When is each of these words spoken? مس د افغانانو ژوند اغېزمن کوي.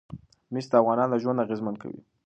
مس 0.53 0.65
د 0.69 0.73
افغانانو 0.81 1.21
ژوند 1.23 1.41
اغېزمن 1.45 1.75
کوي. 1.81 2.01